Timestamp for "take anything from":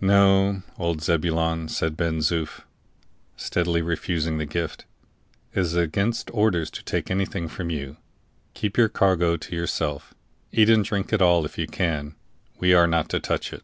6.82-7.68